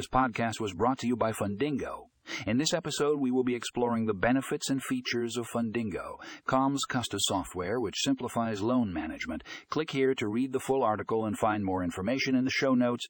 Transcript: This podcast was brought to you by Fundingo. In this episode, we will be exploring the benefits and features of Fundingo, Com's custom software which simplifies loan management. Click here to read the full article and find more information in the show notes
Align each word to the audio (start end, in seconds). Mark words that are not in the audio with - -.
This 0.00 0.08
podcast 0.08 0.60
was 0.60 0.72
brought 0.72 0.96
to 1.00 1.06
you 1.06 1.14
by 1.14 1.32
Fundingo. 1.32 2.06
In 2.46 2.56
this 2.56 2.72
episode, 2.72 3.20
we 3.20 3.30
will 3.30 3.44
be 3.44 3.54
exploring 3.54 4.06
the 4.06 4.14
benefits 4.14 4.70
and 4.70 4.82
features 4.82 5.36
of 5.36 5.46
Fundingo, 5.54 6.16
Com's 6.46 6.86
custom 6.86 7.20
software 7.20 7.78
which 7.78 8.00
simplifies 8.00 8.62
loan 8.62 8.94
management. 8.94 9.44
Click 9.68 9.90
here 9.90 10.14
to 10.14 10.26
read 10.26 10.54
the 10.54 10.58
full 10.58 10.82
article 10.82 11.26
and 11.26 11.38
find 11.38 11.66
more 11.66 11.84
information 11.84 12.34
in 12.34 12.46
the 12.46 12.50
show 12.50 12.74
notes 12.74 13.08